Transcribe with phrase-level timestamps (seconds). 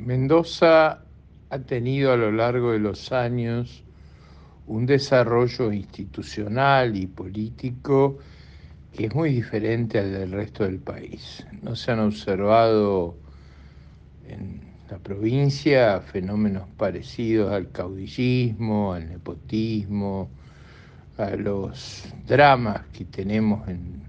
[0.00, 1.04] Mendoza
[1.50, 3.84] ha tenido a lo largo de los años
[4.66, 8.18] un desarrollo institucional y político
[8.92, 11.46] que es muy diferente al del resto del país.
[11.62, 13.16] No se han observado
[14.26, 14.60] en
[14.90, 20.28] la provincia fenómenos parecidos al caudillismo, al nepotismo,
[21.18, 24.02] a los dramas que tenemos en,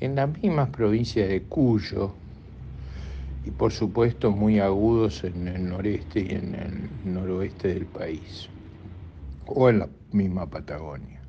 [0.00, 2.14] en las mismas provincias de Cuyo,
[3.44, 8.48] y por supuesto muy agudos en el noreste y en el noroeste del país,
[9.46, 11.20] o en la misma Patagonia.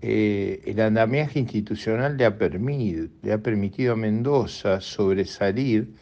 [0.00, 5.94] Eh, el andamiaje institucional le ha, permitido, le ha permitido a Mendoza sobresalir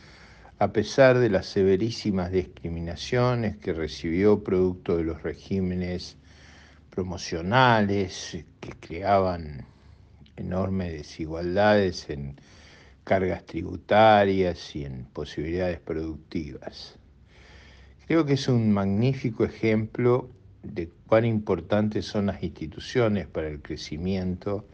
[0.58, 6.18] a pesar de las severísimas discriminaciones que recibió producto de los regímenes
[6.90, 9.66] promocionales que creaban
[10.36, 12.36] enormes desigualdades en
[13.04, 16.98] cargas tributarias y en posibilidades productivas.
[18.06, 20.30] Creo que es un magnífico ejemplo
[20.62, 24.66] de cuán importantes son las instituciones para el crecimiento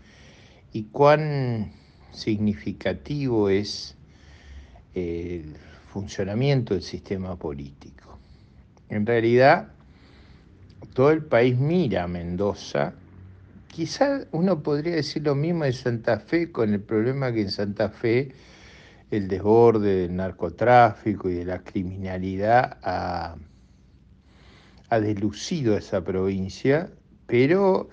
[0.72, 1.72] y cuán
[2.12, 3.96] significativo es
[4.94, 5.56] el
[5.92, 8.18] funcionamiento del sistema político.
[8.88, 9.68] En realidad,
[10.94, 12.94] todo el país mira a Mendoza
[13.76, 17.90] Quizá uno podría decir lo mismo de Santa Fe con el problema que en Santa
[17.90, 18.32] Fe
[19.10, 23.36] el desborde del narcotráfico y de la criminalidad ha,
[24.88, 26.90] ha delucido esa provincia,
[27.26, 27.90] pero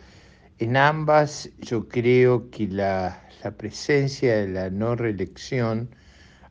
[0.57, 5.89] en ambas yo creo que la, la presencia de la no reelección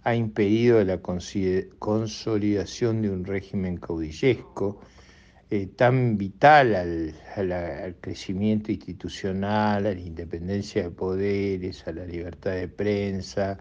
[0.03, 4.79] ha impedido la consolidación de un régimen caudillesco
[5.55, 12.69] eh, tan vital al, crecimiento institucional, a la independencia de poderes, a la libertad de
[12.69, 13.59] prensa,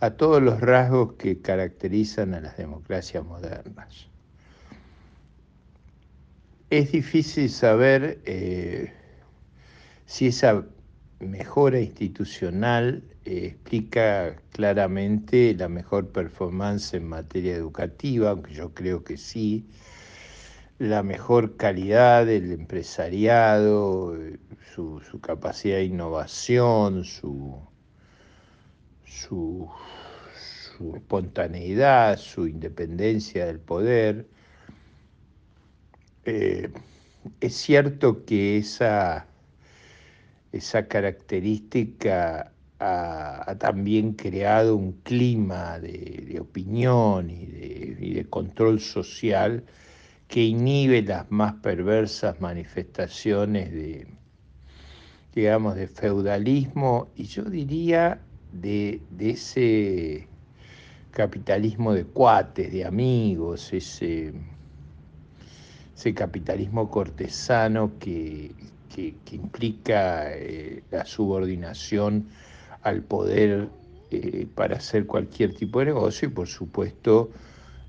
[0.00, 4.06] a todos los rasgos que caracterizan a las democracias modernas.
[6.68, 8.92] Es difícil saber eh,
[10.04, 10.66] si esa
[11.20, 19.16] mejora institucional eh, explica claramente la mejor performance en materia educativa, aunque yo creo que
[19.16, 19.66] sí,
[20.78, 24.16] la mejor calidad del empresariado,
[24.74, 27.60] su, capacidad de innovación, su,
[29.04, 29.70] su,
[30.96, 34.26] espontaneidad, su independencia del poder.
[36.24, 36.70] Eh,
[37.40, 39.26] es cierto que esa,
[40.52, 49.64] esa característica ha, también creado un clima de, opinión y de control social
[50.28, 54.06] que inhibe las más perversas manifestaciones de,
[55.34, 58.20] digamos, de feudalismo y yo diría
[58.52, 60.28] de, ese
[61.10, 64.32] capitalismo de cuates, de amigos, ese,
[65.96, 68.54] ese capitalismo cortesano que,
[69.32, 72.28] implica eh, la subordinación
[72.82, 73.68] al poder
[74.12, 77.30] eh, para hacer cualquier tipo de negocio y por supuesto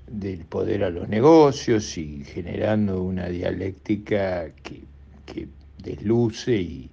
[0.06, 4.84] del poder a los negocios y generando una dialéctica que,
[5.78, 6.90] desluce y,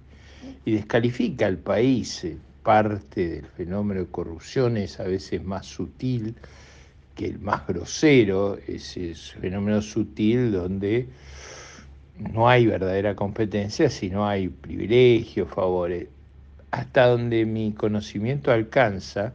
[0.64, 2.24] descalifica al país.
[2.24, 6.34] Eh, parte del fenómeno de corrupción es a veces más sutil
[7.14, 11.06] que el más grosero, ese fenómeno sutil donde
[12.18, 16.08] no hay verdadera competencia, sino hay privilegios, favores.
[16.70, 19.32] Hasta donde mi conocimiento alcanza,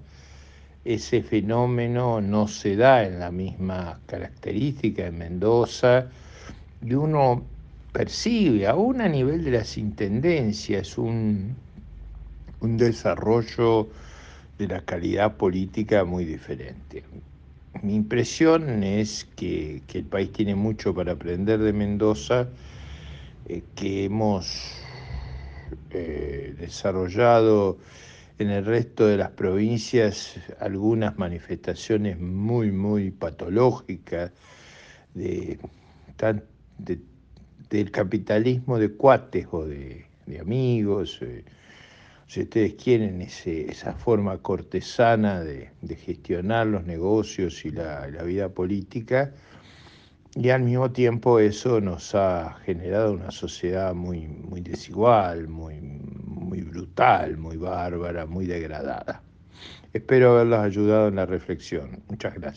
[0.90, 6.08] ese fenómeno no se da en la misma característica en Mendoza
[6.82, 7.44] y uno
[7.92, 11.56] percibe, aún a nivel de las intendencias, un,
[12.62, 13.88] un desarrollo
[14.58, 17.04] de la calidad política muy diferente.
[17.84, 22.48] Mi impresión es que, el país tiene mucho para aprender de Mendoza,
[23.48, 24.82] eh, que hemos
[25.92, 27.78] eh, desarrollado
[28.40, 34.32] en el resto de las provincias algunas manifestaciones muy, muy patológicas
[35.14, 35.60] de,
[37.70, 40.06] del capitalismo de cuates o de,
[40.40, 41.20] amigos.
[41.22, 41.44] Eh,
[42.28, 49.34] si ustedes quieren esa forma cortesana de, gestionar los negocios y la, la vida política,
[50.36, 55.82] y al mismo tiempo eso nos ha generado una sociedad muy, muy desigual, muy,
[56.50, 59.22] muy brutal, muy bárbara, muy degradada.
[59.94, 62.04] Espero haberlos ayudado en la reflexión.
[62.08, 62.48] Muchas gracias.